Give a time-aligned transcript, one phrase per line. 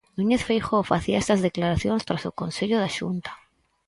[0.17, 3.31] Núñez Feijóo facía estas declaracións tras o Consello da Xunta.